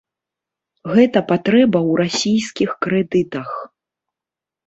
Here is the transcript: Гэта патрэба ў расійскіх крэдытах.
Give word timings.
Гэта 0.95 1.19
патрэба 1.31 1.79
ў 1.89 2.07
расійскіх 2.07 2.69
крэдытах. 2.85 3.49